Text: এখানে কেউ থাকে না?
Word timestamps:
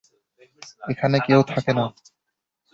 এখানে 0.91 1.17
কেউ 1.27 1.39
থাকে 1.51 1.71
না? 1.77 1.85